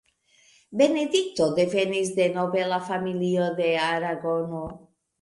[0.81, 4.69] Benedikto devenis de nobela familio de Aragono.